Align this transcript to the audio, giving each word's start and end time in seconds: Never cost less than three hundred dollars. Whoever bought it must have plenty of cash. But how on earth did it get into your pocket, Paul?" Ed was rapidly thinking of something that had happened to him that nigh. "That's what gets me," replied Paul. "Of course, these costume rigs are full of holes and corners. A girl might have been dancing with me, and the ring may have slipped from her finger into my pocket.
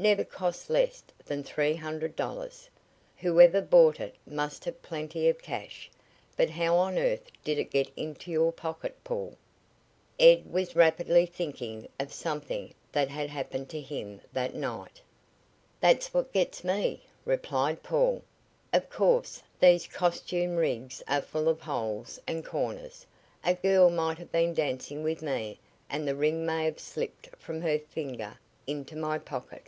Never 0.00 0.22
cost 0.22 0.70
less 0.70 1.02
than 1.26 1.42
three 1.42 1.74
hundred 1.74 2.14
dollars. 2.14 2.70
Whoever 3.16 3.60
bought 3.60 3.98
it 3.98 4.14
must 4.24 4.64
have 4.64 4.80
plenty 4.80 5.28
of 5.28 5.42
cash. 5.42 5.90
But 6.36 6.50
how 6.50 6.76
on 6.76 6.96
earth 6.96 7.28
did 7.42 7.58
it 7.58 7.72
get 7.72 7.90
into 7.96 8.30
your 8.30 8.52
pocket, 8.52 8.94
Paul?" 9.02 9.36
Ed 10.16 10.48
was 10.52 10.76
rapidly 10.76 11.26
thinking 11.26 11.88
of 11.98 12.12
something 12.12 12.72
that 12.92 13.08
had 13.08 13.28
happened 13.28 13.70
to 13.70 13.80
him 13.80 14.20
that 14.32 14.54
nigh. 14.54 14.86
"That's 15.80 16.14
what 16.14 16.32
gets 16.32 16.62
me," 16.62 17.02
replied 17.24 17.82
Paul. 17.82 18.22
"Of 18.72 18.88
course, 18.88 19.42
these 19.58 19.88
costume 19.88 20.54
rigs 20.54 21.02
are 21.08 21.22
full 21.22 21.48
of 21.48 21.60
holes 21.62 22.20
and 22.24 22.44
corners. 22.44 23.04
A 23.42 23.54
girl 23.54 23.90
might 23.90 24.18
have 24.18 24.30
been 24.30 24.54
dancing 24.54 25.02
with 25.02 25.22
me, 25.22 25.58
and 25.90 26.06
the 26.06 26.14
ring 26.14 26.46
may 26.46 26.66
have 26.66 26.78
slipped 26.78 27.34
from 27.36 27.60
her 27.62 27.80
finger 27.80 28.38
into 28.64 28.94
my 28.94 29.18
pocket. 29.18 29.66